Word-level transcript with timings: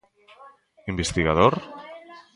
¿Investigador? 0.91 1.53